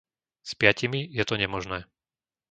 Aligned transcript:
S 0.41 0.51
piatimi 0.57 1.01
je 1.17 1.21
to 1.25 1.35
nemožné. 1.37 1.79